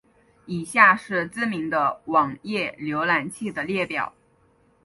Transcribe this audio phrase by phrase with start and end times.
[0.47, 4.11] 以下是知名的网页浏览器的列表。